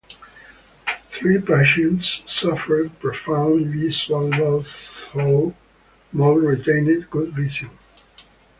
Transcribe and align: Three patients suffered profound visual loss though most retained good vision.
Three 1.11 1.39
patients 1.39 2.23
suffered 2.25 2.97
profound 2.99 3.67
visual 3.67 4.29
loss 4.29 5.07
though 5.13 5.53
most 6.11 6.39
retained 6.41 7.07
good 7.11 7.33
vision. 7.35 7.69